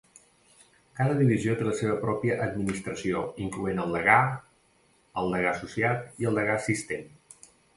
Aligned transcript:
Cada 0.99 1.17
divisió 1.19 1.57
té 1.59 1.67
la 1.67 1.73
seva 1.81 1.97
pròpia 2.05 2.37
administració, 2.47 3.21
incloent 3.45 3.83
el 3.83 3.93
degà, 3.99 4.17
el 5.23 5.31
degà 5.37 5.53
associat 5.55 6.23
i 6.25 6.31
el 6.33 6.41
degà 6.41 6.57
assistent. 6.57 7.07